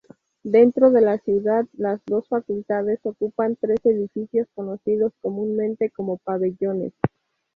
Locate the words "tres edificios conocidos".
3.55-5.13